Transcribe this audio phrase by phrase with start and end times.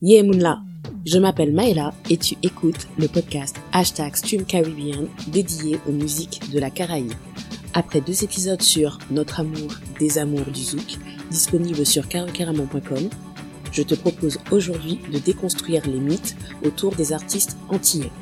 [0.00, 0.60] Yeah Moonla,
[1.04, 4.44] je m'appelle Maëla et tu écoutes le podcast Hashtag Stream
[5.26, 7.14] dédié aux musiques de la Caraïbe.
[7.74, 10.98] Après deux épisodes sur Notre amour des amours du zouk,
[11.32, 13.10] disponible sur carocaramon.com,
[13.72, 18.12] je te propose aujourd'hui de déconstruire les mythes autour des artistes antillais.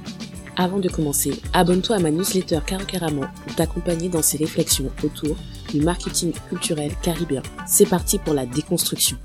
[0.57, 5.37] Avant de commencer, abonne-toi à ma newsletter Carocaramon pour t'accompagner dans ces réflexions autour
[5.71, 7.43] du marketing culturel caribéen.
[7.67, 9.19] C'est parti pour la déconstruction.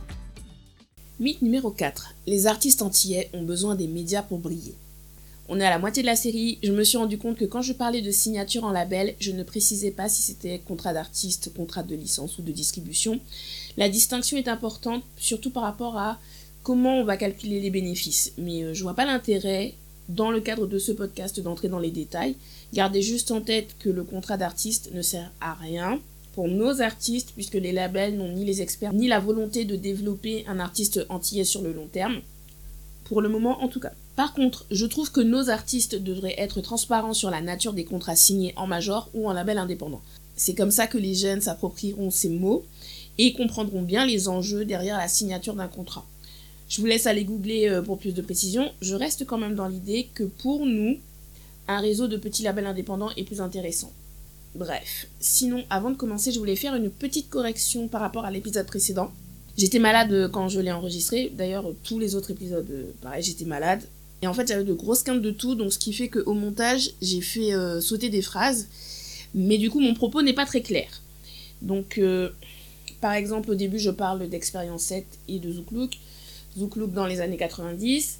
[1.22, 2.16] Mythe numéro 4.
[2.26, 4.73] Les artistes antillais ont besoin des médias pour briller.
[5.50, 7.62] On est à la moitié de la série, je me suis rendu compte que quand
[7.62, 11.84] je parlais de signature en label, je ne précisais pas si c'était contrat d'artiste, contrat
[11.84, 13.20] de licence ou de distribution.
[13.78, 16.18] La distinction est importante, surtout par rapport à
[16.64, 18.34] comment on va calculer les bénéfices.
[18.40, 19.76] Mais euh, je vois pas l'intérêt,
[20.09, 22.36] dans le cadre de ce podcast, d'entrer dans les détails.
[22.73, 26.00] Gardez juste en tête que le contrat d'artiste ne sert à rien
[26.34, 30.45] pour nos artistes, puisque les labels n'ont ni les experts ni la volonté de développer
[30.48, 32.22] un artiste antillais sur le long terme.
[33.05, 33.91] Pour le moment, en tout cas.
[34.16, 38.16] Par contre, je trouve que nos artistes devraient être transparents sur la nature des contrats
[38.16, 40.02] signés en major ou en label indépendant.
[40.36, 42.63] C'est comme ça que les jeunes s'approprieront ces mots
[43.17, 46.06] et comprendront bien les enjeux derrière la signature d'un contrat.
[46.69, 48.72] Je vous laisse aller googler euh, pour plus de précision.
[48.81, 50.97] Je reste quand même dans l'idée que pour nous,
[51.67, 53.91] un réseau de petits labels indépendants est plus intéressant.
[54.55, 58.66] Bref, sinon, avant de commencer, je voulais faire une petite correction par rapport à l'épisode
[58.66, 59.11] précédent.
[59.57, 61.31] J'étais malade quand je l'ai enregistré.
[61.33, 63.81] D'ailleurs, tous les autres épisodes, euh, pareil, j'étais malade.
[64.22, 66.91] Et en fait, j'avais de grosses quintes de tout, donc ce qui fait qu'au montage,
[67.02, 68.67] j'ai fait euh, sauter des phrases.
[69.33, 71.02] Mais du coup, mon propos n'est pas très clair.
[71.61, 72.29] Donc, euh,
[72.99, 75.97] par exemple, au début, je parle d'Expérience 7 et de Zouklouk.
[76.57, 78.19] Zouklouk dans les années 90.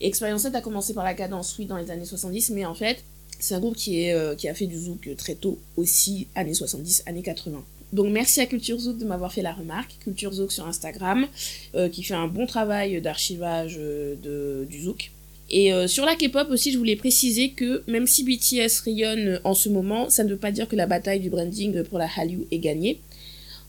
[0.00, 3.02] Expérience 7 a commencé par la cadence, oui, dans les années 70, mais en fait,
[3.38, 7.22] c'est un groupe euh, qui a fait du zouk très tôt, aussi années 70, années
[7.22, 7.62] 80.
[7.92, 9.96] Donc merci à Culture Zouk de m'avoir fait la remarque.
[10.00, 11.26] Culture Zouk sur Instagram,
[11.74, 15.12] euh, qui fait un bon travail d'archivage euh, du zouk.
[15.48, 19.68] Et sur la K-pop aussi, je voulais préciser que même si BTS rayonne en ce
[19.68, 22.58] moment, ça ne veut pas dire que la bataille du branding pour la Hallyu est
[22.58, 22.98] gagnée.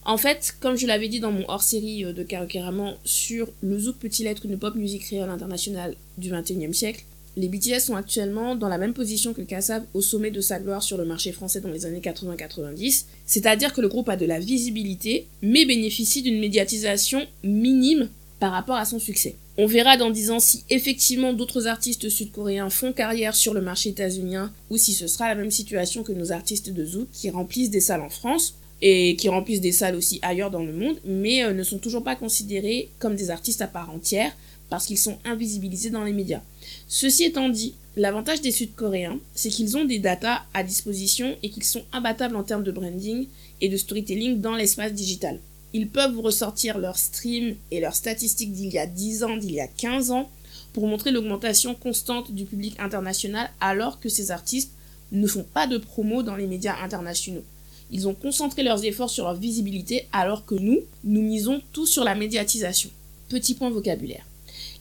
[0.04, 4.26] En fait, comme je l'avais dit dans mon hors-série de Karaokeraman sur le zouk peut-il
[4.26, 7.06] être une pop musique réelle internationale du 21e siècle,
[7.38, 10.82] les BTS sont actuellement dans la même position que Kassav au sommet de sa gloire
[10.82, 14.40] sur le marché français dans les années 80-90, c'est-à-dire que le groupe a de la
[14.40, 18.10] visibilité, mais bénéficie d'une médiatisation minime
[18.40, 19.36] par rapport à son succès.
[19.60, 23.90] On verra dans 10 ans si effectivement d'autres artistes sud-coréens font carrière sur le marché
[23.90, 27.72] états-unien ou si ce sera la même situation que nos artistes de Zouk qui remplissent
[27.72, 31.44] des salles en France et qui remplissent des salles aussi ailleurs dans le monde, mais
[31.44, 34.32] euh, ne sont toujours pas considérés comme des artistes à part entière
[34.70, 36.42] parce qu'ils sont invisibilisés dans les médias.
[36.88, 41.64] Ceci étant dit, l'avantage des Sud-Coréens, c'est qu'ils ont des datas à disposition et qu'ils
[41.64, 43.28] sont imbattables en termes de branding
[43.62, 45.40] et de storytelling dans l'espace digital.
[45.74, 49.60] Ils peuvent ressortir leurs streams et leurs statistiques d'il y a 10 ans, d'il y
[49.60, 50.30] a 15 ans,
[50.74, 54.72] pour montrer l'augmentation constante du public international alors que ces artistes
[55.12, 57.44] ne font pas de promo dans les médias internationaux.
[57.92, 62.04] Ils ont concentré leurs efforts sur leur visibilité alors que nous, nous misons tout sur
[62.04, 62.90] la médiatisation.
[63.30, 64.26] Petit point vocabulaire.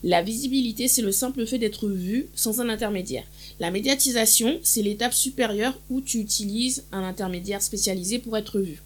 [0.03, 3.25] La visibilité, c'est le simple fait d'être vu sans un intermédiaire.
[3.59, 8.81] La médiatisation, c'est l'étape supérieure où tu utilises un intermédiaire spécialisé pour être vu.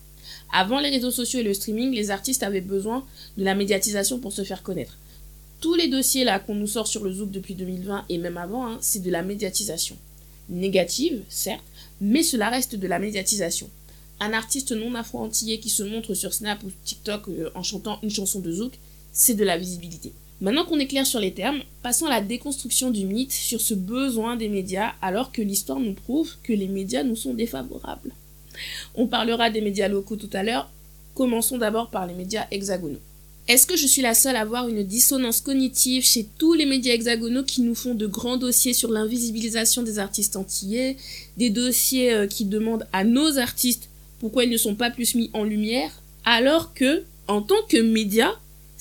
[0.53, 3.05] Avant les réseaux sociaux et le streaming, les artistes avaient besoin
[3.37, 4.97] de la médiatisation pour se faire connaître.
[5.59, 8.65] Tous les dossiers là qu'on nous sort sur le Zouk depuis 2020 et même avant,
[8.67, 9.97] hein, c'est de la médiatisation.
[10.49, 11.63] Négative, certes,
[11.99, 13.69] mais cela reste de la médiatisation.
[14.19, 18.09] Un artiste non afro-antillais qui se montre sur Snap ou TikTok euh, en chantant une
[18.09, 18.73] chanson de Zouk,
[19.13, 20.13] c'est de la visibilité.
[20.41, 23.75] Maintenant qu'on est clair sur les termes, passons à la déconstruction du mythe sur ce
[23.75, 28.11] besoin des médias alors que l'histoire nous prouve que les médias nous sont défavorables.
[28.95, 30.71] On parlera des médias locaux tout à l'heure,
[31.13, 32.99] commençons d'abord par les médias hexagonaux.
[33.47, 36.93] Est-ce que je suis la seule à avoir une dissonance cognitive chez tous les médias
[36.93, 40.97] hexagonaux qui nous font de grands dossiers sur l'invisibilisation des artistes antillais,
[41.37, 45.29] des dossiers euh, qui demandent à nos artistes pourquoi ils ne sont pas plus mis
[45.33, 45.91] en lumière,
[46.25, 48.33] alors que, en tant que médias,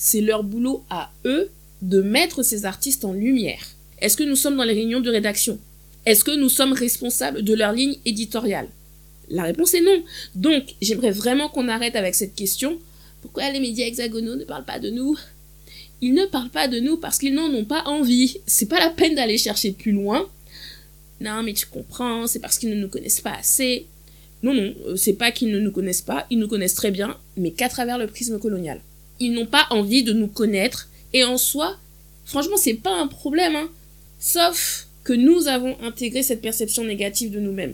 [0.03, 1.51] c'est leur boulot à eux
[1.83, 3.61] de mettre ces artistes en lumière.
[3.99, 5.59] Est-ce que nous sommes dans les réunions de rédaction?
[6.07, 8.67] Est-ce que nous sommes responsables de leur ligne éditoriale?
[9.29, 10.01] La réponse est non.
[10.33, 12.79] Donc, j'aimerais vraiment qu'on arrête avec cette question.
[13.21, 15.15] Pourquoi les médias hexagonaux ne parlent pas de nous?
[16.01, 18.37] Ils ne parlent pas de nous parce qu'ils n'en ont pas envie.
[18.47, 20.27] C'est pas la peine d'aller chercher plus loin.
[21.19, 23.85] Non, mais tu comprends, c'est parce qu'ils ne nous connaissent pas assez.
[24.41, 27.15] Non, non, euh, c'est pas qu'ils ne nous connaissent pas, ils nous connaissent très bien,
[27.37, 28.81] mais qu'à travers le prisme colonial
[29.21, 30.89] ils n'ont pas envie de nous connaître.
[31.13, 31.77] Et en soi,
[32.25, 33.69] franchement, c'est pas un problème, hein.
[34.19, 37.73] Sauf que nous avons intégré cette perception négative de nous-mêmes.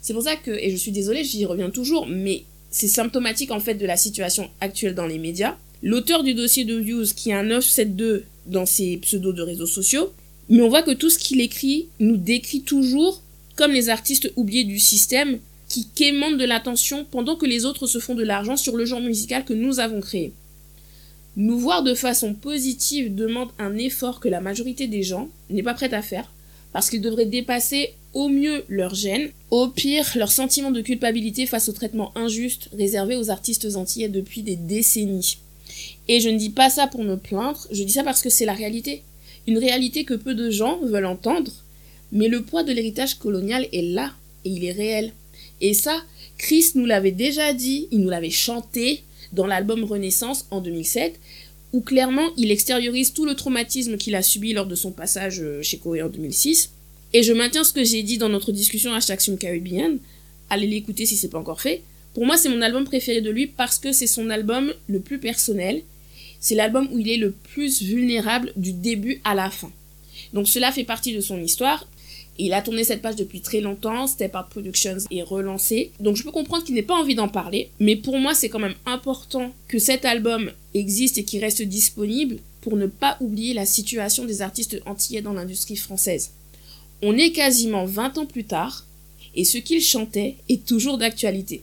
[0.00, 3.60] C'est pour ça que, et je suis désolée, j'y reviens toujours, mais c'est symptomatique en
[3.60, 5.56] fait de la situation actuelle dans les médias.
[5.82, 10.12] L'auteur du dossier de Views, qui est un 972 dans ses pseudos de réseaux sociaux,
[10.48, 13.22] mais on voit que tout ce qu'il écrit nous décrit toujours
[13.56, 15.38] comme les artistes oubliés du système
[15.68, 19.00] qui quémandent de l'attention pendant que les autres se font de l'argent sur le genre
[19.00, 20.32] musical que nous avons créé.
[21.36, 25.74] Nous voir de façon positive demande un effort que la majorité des gens n'est pas
[25.74, 26.32] prête à faire,
[26.72, 31.68] parce qu'ils devraient dépasser au mieux leur gêne, au pire leur sentiment de culpabilité face
[31.68, 35.36] au traitement injuste réservé aux artistes antillais depuis des décennies.
[36.08, 38.46] Et je ne dis pas ça pour me plaindre, je dis ça parce que c'est
[38.46, 39.02] la réalité.
[39.46, 41.52] Une réalité que peu de gens veulent entendre,
[42.12, 44.12] mais le poids de l'héritage colonial est là,
[44.46, 45.12] et il est réel.
[45.60, 46.02] Et ça,
[46.38, 49.02] Chris nous l'avait déjà dit, il nous l'avait chanté
[49.32, 51.18] dans l'album Renaissance en 2007,
[51.72, 55.62] où clairement il extériorise tout le traumatisme qu'il a subi lors de son passage euh,
[55.62, 56.70] chez Corée en 2006.
[57.12, 59.98] Et je maintiens ce que j'ai dit dans notre discussion hashtag Caribbean.
[60.50, 61.82] Allez l'écouter si c'est pas encore fait.
[62.14, 65.18] Pour moi, c'est mon album préféré de lui parce que c'est son album le plus
[65.18, 65.82] personnel.
[66.40, 69.70] C'est l'album où il est le plus vulnérable du début à la fin.
[70.32, 71.86] Donc cela fait partie de son histoire
[72.38, 75.92] il a tourné cette page depuis très longtemps, Step Art Productions est relancé.
[76.00, 78.58] Donc je peux comprendre qu'il n'ait pas envie d'en parler, mais pour moi c'est quand
[78.58, 83.66] même important que cet album existe et qu'il reste disponible pour ne pas oublier la
[83.66, 86.32] situation des artistes antillais dans l'industrie française.
[87.02, 88.86] On est quasiment 20 ans plus tard,
[89.34, 91.62] et ce qu'il chantait est toujours d'actualité.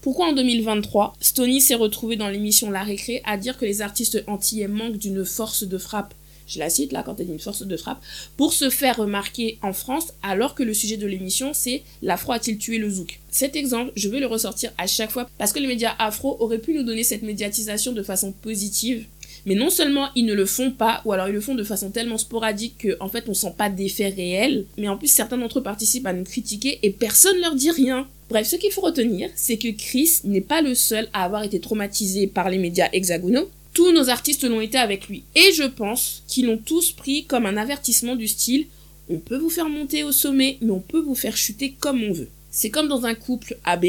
[0.00, 4.22] Pourquoi en 2023, Stony s'est retrouvé dans l'émission La Récré à dire que les artistes
[4.28, 6.14] antillais manquent d'une force de frappe?
[6.48, 8.02] Je la cite là quand elle dit une force de frappe,
[8.36, 12.58] pour se faire remarquer en France alors que le sujet de l'émission c'est l'afro a-t-il
[12.58, 13.20] tué le zouk?
[13.30, 16.58] Cet exemple, je vais le ressortir à chaque fois parce que les médias afro auraient
[16.58, 19.04] pu nous donner cette médiatisation de façon positive.
[19.46, 21.90] Mais non seulement ils ne le font pas, ou alors ils le font de façon
[21.90, 25.60] tellement sporadique qu'en en fait on sent pas d'effet réel, mais en plus certains d'entre
[25.60, 28.06] eux participent à nous critiquer et personne leur dit rien.
[28.28, 31.60] Bref, ce qu'il faut retenir, c'est que Chris n'est pas le seul à avoir été
[31.60, 33.48] traumatisé par les médias hexagonaux.
[33.74, 35.24] Tous nos artistes l'ont été avec lui.
[35.34, 38.66] Et je pense qu'ils l'ont tous pris comme un avertissement du style
[39.10, 42.12] on peut vous faire monter au sommet, mais on peut vous faire chuter comme on
[42.12, 42.28] veut.
[42.50, 43.86] C'est comme dans un couple AB.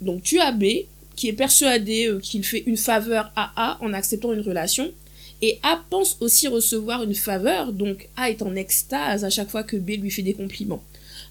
[0.00, 0.64] Donc tu as B,
[1.16, 4.92] qui est persuadé euh, qu'il fait une faveur à A en acceptant une relation.
[5.40, 9.62] Et A pense aussi recevoir une faveur, donc A est en extase à chaque fois
[9.62, 10.82] que B lui fait des compliments.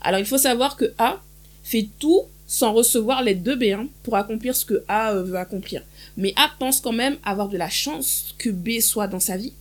[0.02, 1.22] Alors il faut savoir que A
[1.64, 2.24] fait tout
[2.54, 5.82] sans recevoir l'aide de B hein, pour accomplir ce que A euh, veut accomplir.
[6.18, 9.54] Mais A pense quand même avoir de la chance que B soit dans sa vie.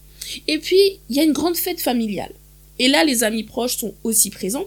[0.46, 2.32] Et puis, il y a une grande fête familiale.
[2.78, 4.66] Et là, les amis proches sont aussi présents.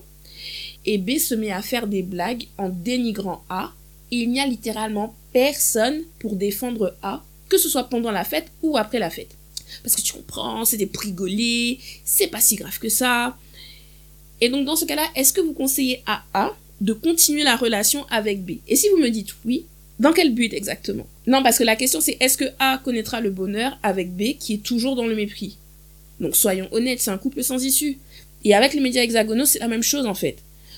[0.88, 3.74] Et B se met à faire des blagues en dénigrant A.
[4.10, 8.48] Et il n'y a littéralement personne pour défendre A, que ce soit pendant la fête
[8.63, 9.38] ou après la fête.
[9.83, 13.38] Parce que tu comprends, c'est des prigolés, c'est pas si grave que ça.
[14.42, 18.06] Et donc dans ce cas-là, est-ce que vous conseillez à A de continuer la relation
[18.10, 19.66] avec B Et si vous me dites oui,
[20.00, 21.07] dans quel but exactement?
[21.25, 24.56] Non, parce que la question c'est est-ce que A connaîtra le bonheur avec B qui
[24.56, 25.57] est toujours dans le mépris?
[26.19, 27.98] Donc soyons honnêtes, c'est un couple sans issue.
[28.44, 30.38] Et avec les médias hexagonaux, c'est la même chose en fait.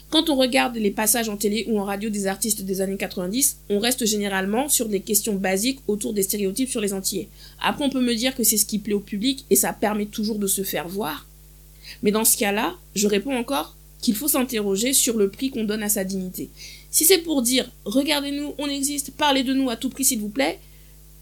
[0.09, 3.57] Quand on regarde les passages en télé ou en radio des artistes des années 90,
[3.69, 7.27] on reste généralement sur des questions basiques autour des stéréotypes sur les Antillais.
[7.61, 10.05] Après, on peut me dire que c'est ce qui plaît au public et ça permet
[10.05, 11.25] toujours de se faire voir.
[12.03, 15.83] Mais dans ce cas-là, je réponds encore qu'il faut s'interroger sur le prix qu'on donne
[15.83, 16.49] à sa dignité.
[16.91, 20.29] Si c'est pour dire regardez-nous, on existe, parlez de nous à tout prix s'il vous
[20.29, 20.59] plaît,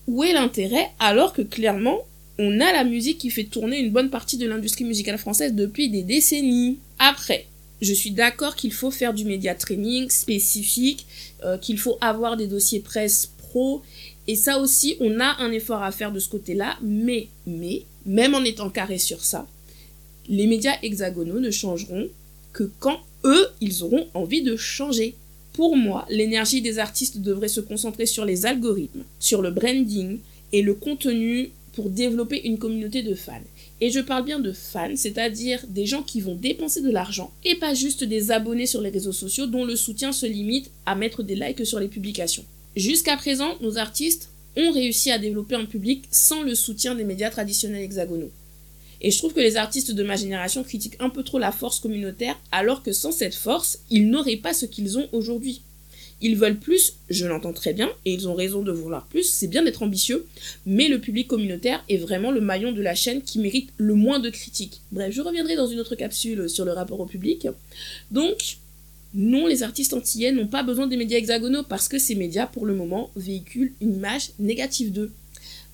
[0.07, 1.99] où est l'intérêt alors que clairement
[2.37, 5.89] on a la musique qui fait tourner une bonne partie de l'industrie musicale française depuis
[5.89, 6.79] des décennies.
[6.99, 7.45] Après,
[7.81, 11.05] je suis d'accord qu'il faut faire du média training spécifique,
[11.43, 13.83] euh, qu'il faut avoir des dossiers presse pro,
[14.27, 18.33] et ça aussi, on a un effort à faire de ce côté-là, mais, mais, même
[18.33, 19.47] en étant carré sur ça,
[20.27, 22.09] les médias hexagonaux ne changeront
[22.55, 25.15] que quand eux, ils auront envie de changer.
[25.51, 30.19] Pour moi, l'énergie des artistes devrait se concentrer sur les algorithmes, sur le branding
[30.53, 33.43] et le contenu pour développer une communauté de fans.
[33.81, 37.55] Et je parle bien de fans, c'est-à-dire des gens qui vont dépenser de l'argent et
[37.55, 41.23] pas juste des abonnés sur les réseaux sociaux dont le soutien se limite à mettre
[41.23, 42.45] des likes sur les publications.
[42.77, 47.29] Jusqu'à présent, nos artistes ont réussi à développer un public sans le soutien des médias
[47.29, 48.31] traditionnels hexagonaux.
[49.05, 51.79] Et je trouve que les artistes de ma génération critiquent un peu trop la force
[51.79, 55.61] communautaire, alors que sans cette force, ils n'auraient pas ce qu'ils ont aujourd'hui.
[56.21, 59.45] Ils veulent plus, je l'entends très bien, et ils ont raison de vouloir plus, c'est
[59.45, 60.25] bien d'être ambitieux,
[60.65, 64.17] mais le public communautaire est vraiment le maillon de la chaîne qui mérite le moins
[64.17, 64.81] de critiques.
[64.91, 67.47] Bref, je reviendrai dans une autre capsule sur le rapport au public.
[68.09, 68.57] Donc,
[69.13, 72.65] non, les artistes antillais n'ont pas besoin des médias hexagonaux parce que ces médias, pour
[72.65, 75.11] le moment, véhiculent une image négative d'eux.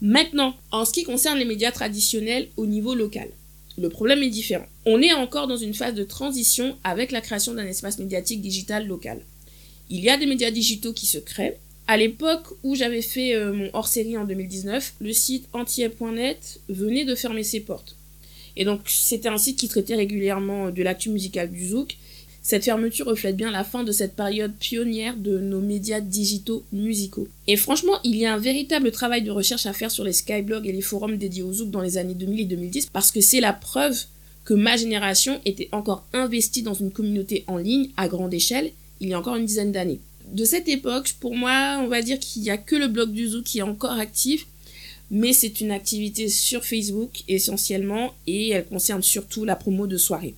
[0.01, 3.29] Maintenant, en ce qui concerne les médias traditionnels au niveau local,
[3.77, 4.65] le problème est différent.
[4.85, 8.87] On est encore dans une phase de transition avec la création d'un espace médiatique digital
[8.87, 9.21] local.
[9.89, 11.57] Il y a des médias digitaux qui se créent.
[11.87, 17.15] À l'époque où j'avais fait euh, mon hors-série en 2019, le site antillais.net venait de
[17.15, 17.95] fermer ses portes.
[18.55, 21.97] Et donc c'était un site qui traitait régulièrement de l'actu musicale du zouk.
[22.43, 27.27] Cette fermeture reflète bien la fin de cette période pionnière de nos médias digitaux musicaux.
[27.47, 30.67] Et franchement, il y a un véritable travail de recherche à faire sur les skyblogs
[30.67, 33.41] et les forums dédiés au zouk dans les années 2000 et 2010 parce que c'est
[33.41, 34.05] la preuve
[34.43, 38.71] que ma génération était encore investie dans une communauté en ligne à grande échelle
[39.01, 39.99] il y a encore une dizaine d'années.
[40.31, 43.27] De cette époque, pour moi, on va dire qu'il n'y a que le blog du
[43.27, 44.45] Zouk qui est encore actif,
[45.09, 50.35] mais c'est une activité sur Facebook essentiellement et elle concerne surtout la promo de soirée.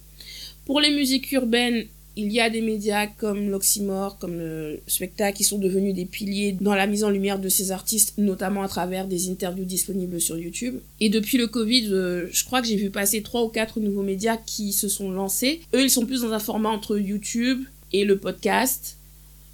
[0.65, 5.43] Pour les musiques urbaines, il y a des médias comme l'Oxymore, comme le Spectacle, qui
[5.43, 9.07] sont devenus des piliers dans la mise en lumière de ces artistes, notamment à travers
[9.07, 10.75] des interviews disponibles sur YouTube.
[10.99, 14.03] Et depuis le Covid, euh, je crois que j'ai vu passer trois ou quatre nouveaux
[14.03, 15.61] médias qui se sont lancés.
[15.73, 18.97] Eux, ils sont plus dans un format entre YouTube et le podcast.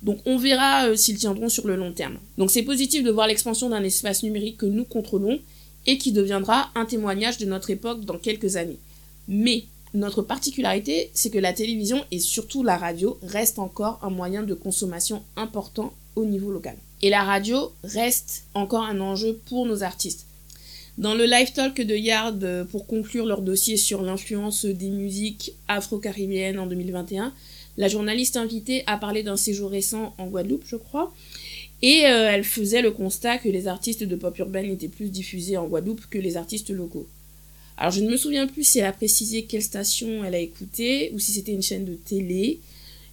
[0.03, 2.17] Donc on verra euh, s'ils tiendront sur le long terme.
[2.37, 5.39] Donc c'est positif de voir l'expansion d'un espace numérique que nous contrôlons
[5.87, 8.77] et qui deviendra un témoignage de notre époque dans quelques années.
[9.27, 14.43] Mais notre particularité, c'est que la télévision et surtout la radio restent encore un moyen
[14.43, 16.75] de consommation important au niveau local.
[17.01, 20.25] Et la radio reste encore un enjeu pour nos artistes.
[20.97, 25.53] Dans le live talk de Yard euh, pour conclure leur dossier sur l'influence des musiques
[25.69, 27.33] afro-caribéennes en 2021,
[27.77, 31.13] la journaliste invitée a parlé d'un séjour récent en Guadeloupe, je crois,
[31.81, 35.55] et euh, elle faisait le constat que les artistes de pop urbaine étaient plus diffusés
[35.55, 37.07] en Guadeloupe que les artistes locaux.
[37.79, 41.11] Alors je ne me souviens plus si elle a précisé quelle station elle a écouté
[41.13, 42.59] ou si c'était une chaîne de télé.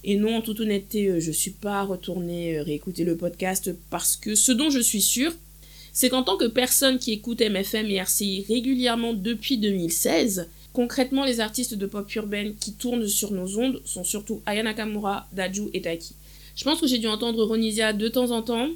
[0.03, 3.71] Et non, en toute honnêteté, euh, je ne suis pas retournée euh, réécouter le podcast
[3.89, 5.31] parce que ce dont je suis sûre,
[5.93, 11.39] c'est qu'en tant que personne qui écoute MFM et RCI régulièrement depuis 2016, concrètement les
[11.39, 15.81] artistes de pop urbaine qui tournent sur nos ondes sont surtout Aya Nakamura, Daju et
[15.81, 16.13] Taiki.
[16.57, 18.67] Je pense que j'ai dû entendre Ronisia de temps en temps.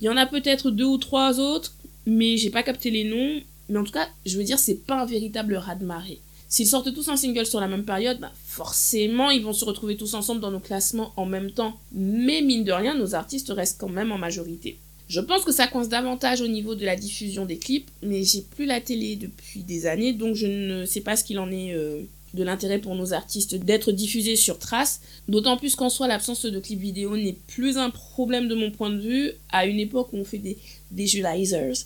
[0.00, 1.74] Il y en a peut-être deux ou trois autres,
[2.06, 3.42] mais j'ai pas capté les noms.
[3.68, 6.20] Mais en tout cas, je veux dire, c'est pas un véritable raz-de-marée.
[6.48, 9.96] S'ils sortent tous un single sur la même période, bah forcément, ils vont se retrouver
[9.96, 11.78] tous ensemble dans nos classements en même temps.
[11.92, 14.78] Mais mine de rien, nos artistes restent quand même en majorité.
[15.08, 18.40] Je pense que ça coince davantage au niveau de la diffusion des clips, mais j'ai
[18.40, 21.74] plus la télé depuis des années, donc je ne sais pas ce qu'il en est
[21.74, 22.02] euh,
[22.32, 26.58] de l'intérêt pour nos artistes d'être diffusés sur Trace, d'autant plus qu'en soi l'absence de
[26.58, 30.18] clips vidéo n'est plus un problème de mon point de vue, à une époque où
[30.18, 30.56] on fait des
[30.92, 31.84] visualizers.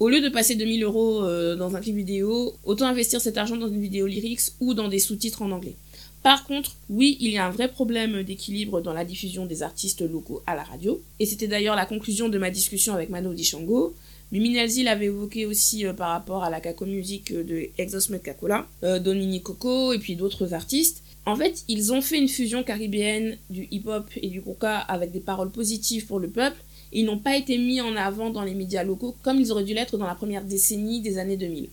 [0.00, 3.58] Au lieu de passer 2000 euros euh, dans un clip vidéo, autant investir cet argent
[3.58, 5.76] dans une vidéo lyrics ou dans des sous-titres en anglais.
[6.22, 10.00] Par contre, oui, il y a un vrai problème d'équilibre dans la diffusion des artistes
[10.00, 13.94] locaux à la radio, et c'était d'ailleurs la conclusion de ma discussion avec Mano Dishango.
[14.32, 18.66] Mimi Nelzi l'avait évoqué aussi euh, par rapport à la Kako Music de Exosmet Kakola,
[18.84, 21.02] euh, Dominique Coco et puis d'autres artistes.
[21.26, 25.20] En fait, ils ont fait une fusion caribéenne du hip-hop et du coca avec des
[25.20, 26.56] paroles positives pour le peuple,
[26.92, 29.74] ils n'ont pas été mis en avant dans les médias locaux comme ils auraient dû
[29.74, 31.68] l'être dans la première décennie des années 2000.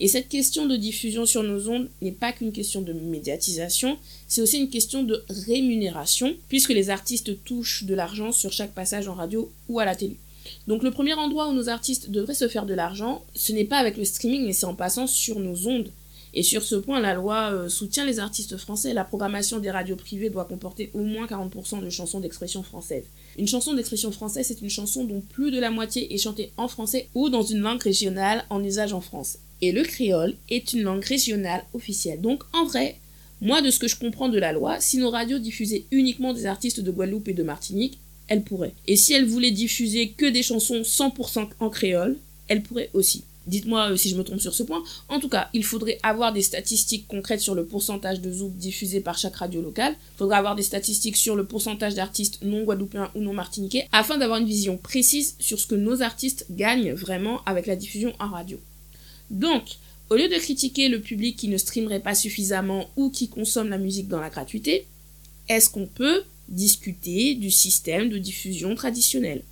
[0.00, 3.98] Et cette question de diffusion sur nos ondes n'est pas qu'une question de médiatisation,
[4.28, 9.08] c'est aussi une question de rémunération, puisque les artistes touchent de l'argent sur chaque passage
[9.08, 10.16] en radio ou à la télé.
[10.68, 13.78] Donc le premier endroit où nos artistes devraient se faire de l'argent, ce n'est pas
[13.78, 15.90] avec le streaming, mais c'est en passant sur nos ondes.
[16.38, 18.94] Et sur ce point, la loi euh, soutient les artistes français.
[18.94, 23.02] La programmation des radios privées doit comporter au moins 40% de chansons d'expression française.
[23.36, 26.68] Une chanson d'expression française, c'est une chanson dont plus de la moitié est chantée en
[26.68, 29.38] français ou dans une langue régionale en usage en France.
[29.62, 32.20] Et le créole est une langue régionale officielle.
[32.20, 33.00] Donc en vrai,
[33.40, 36.46] moi de ce que je comprends de la loi, si nos radios diffusaient uniquement des
[36.46, 38.74] artistes de Guadeloupe et de Martinique, elles pourraient.
[38.86, 42.16] Et si elles voulaient diffuser que des chansons 100% en créole,
[42.46, 43.24] elles pourraient aussi.
[43.48, 44.82] Dites-moi euh, si je me trompe sur ce point.
[45.08, 49.00] En tout cas, il faudrait avoir des statistiques concrètes sur le pourcentage de zouk diffusé
[49.00, 49.94] par chaque radio locale.
[50.14, 54.18] Il faudrait avoir des statistiques sur le pourcentage d'artistes non guadeloupéens ou non martiniquais afin
[54.18, 58.28] d'avoir une vision précise sur ce que nos artistes gagnent vraiment avec la diffusion en
[58.28, 58.60] radio.
[59.30, 59.64] Donc,
[60.10, 63.78] au lieu de critiquer le public qui ne streamerait pas suffisamment ou qui consomme la
[63.78, 64.86] musique dans la gratuité,
[65.48, 69.42] est-ce qu'on peut discuter du système de diffusion traditionnel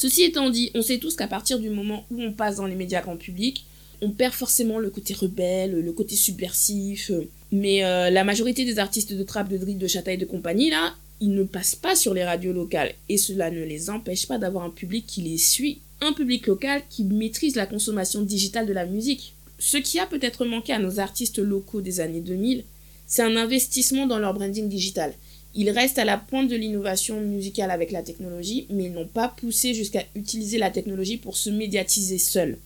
[0.00, 2.74] Ceci étant dit, on sait tous qu'à partir du moment où on passe dans les
[2.74, 3.66] médias grand public,
[4.00, 7.10] on perd forcément le côté rebelle, le côté subversif.
[7.52, 10.94] Mais euh, la majorité des artistes de trap, de drill, de chataille de compagnie, là,
[11.20, 12.94] ils ne passent pas sur les radios locales.
[13.10, 15.80] Et cela ne les empêche pas d'avoir un public qui les suit.
[16.00, 19.34] Un public local qui maîtrise la consommation digitale de la musique.
[19.58, 22.64] Ce qui a peut-être manqué à nos artistes locaux des années 2000,
[23.06, 25.12] c'est un investissement dans leur branding digital.
[25.54, 29.28] Ils restent à la pointe de l'innovation musicale avec la technologie, mais ils n'ont pas
[29.28, 32.58] poussé jusqu'à utiliser la technologie pour se médiatiser seuls.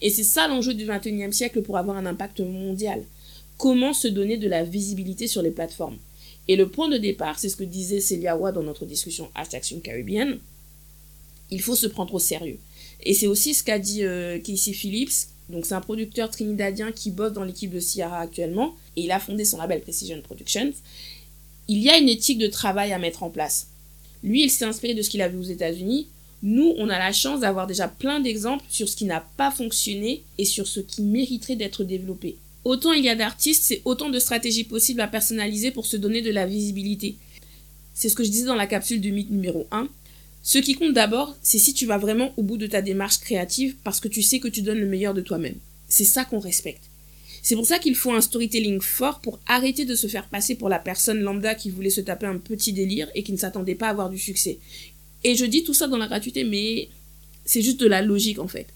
[0.00, 3.04] Et c'est ça l'enjeu du XXIe siècle pour avoir un impact mondial.
[3.58, 5.98] Comment se donner de la visibilité sur les plateformes?
[6.48, 9.62] Et le point de départ, c'est ce que disait Celia Wa dans notre discussion Hashtag
[9.82, 10.38] Caribbean,
[11.50, 12.58] il faut se prendre au sérieux.
[13.02, 17.10] Et c'est aussi ce qu'a dit euh, Casey Phillips, Donc c'est un producteur trinidadien qui
[17.10, 20.72] bosse dans l'équipe de Ciara actuellement et il a fondé son label Precision Productions.
[21.68, 23.68] Il y a une éthique de travail à mettre en place.
[24.22, 26.08] Lui, il s'est inspiré de ce qu'il a vu aux États-Unis.
[26.42, 30.22] Nous, on a la chance d'avoir déjà plein d'exemples sur ce qui n'a pas fonctionné
[30.36, 32.36] et sur ce qui mériterait d'être développé.
[32.64, 36.22] Autant il y a d'artistes, c'est autant de stratégies possibles à personnaliser pour se donner
[36.22, 37.16] de la visibilité.
[37.94, 39.88] C'est ce que je disais dans la capsule du mythe numéro 1.
[40.42, 43.76] Ce qui compte d'abord, c'est si tu vas vraiment au bout de ta démarche créative
[43.84, 45.56] parce que tu sais que tu donnes le meilleur de toi-même.
[45.88, 46.84] C'est ça qu'on respecte.
[47.44, 50.70] C'est pour ça qu'il faut un storytelling fort pour arrêter de se faire passer pour
[50.70, 53.88] la personne lambda qui voulait se taper un petit délire et qui ne s'attendait pas
[53.88, 54.58] à avoir du succès.
[55.24, 56.88] Et je dis tout ça dans la gratuité, mais
[57.44, 58.68] c'est juste de la logique en fait.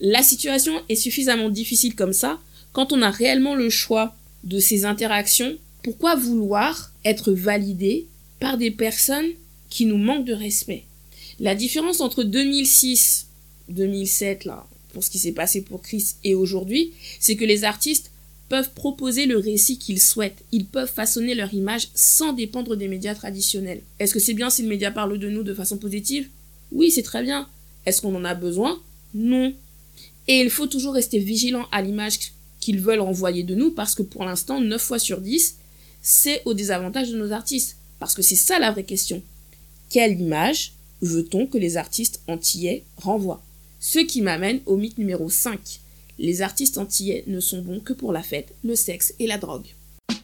[0.00, 2.40] La situation est suffisamment difficile comme ça.
[2.72, 8.08] Quand on a réellement le choix de ces interactions, pourquoi vouloir être validé
[8.40, 9.30] par des personnes
[9.70, 10.82] qui nous manquent de respect?
[11.38, 13.28] La différence entre 2006,
[13.68, 14.66] 2007 là,
[15.02, 18.10] ce qui s'est passé pour Chris et aujourd'hui, c'est que les artistes
[18.48, 20.42] peuvent proposer le récit qu'ils souhaitent.
[20.52, 23.82] Ils peuvent façonner leur image sans dépendre des médias traditionnels.
[23.98, 26.28] Est-ce que c'est bien si le média parle de nous de façon positive?
[26.72, 27.48] Oui, c'est très bien.
[27.84, 28.80] Est-ce qu'on en a besoin?
[29.14, 29.54] Non.
[30.28, 32.18] Et il faut toujours rester vigilant à l'image
[32.60, 35.56] qu'ils veulent renvoyer de nous parce que pour l'instant, 9 fois sur 10,
[36.02, 37.76] c'est au désavantage de nos artistes.
[37.98, 39.22] Parce que c'est ça la vraie question.
[39.90, 43.42] Quelle image veut-on que les artistes antillais renvoient?
[43.80, 45.80] Ce qui m'amène au mythe numéro 5
[46.18, 49.66] les artistes antillais ne sont bons que pour la fête, le sexe et la drogue.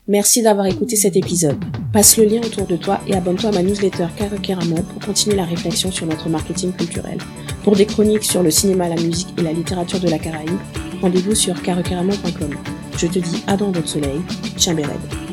[0.06, 1.56] Merci d'avoir écouté cet épisode.
[1.92, 5.44] Passe le lien autour de toi et abonne-toi à ma newsletter Karakeramo pour continuer la
[5.44, 7.18] réflexion sur notre marketing culturel.
[7.62, 10.58] Pour des chroniques sur le cinéma, la musique et la littérature de la Caraïbe,
[11.00, 12.54] rendez-vous sur karakeramo.com.
[12.98, 14.20] Je te dis à dans votre soleil,
[14.58, 15.23] Chambered.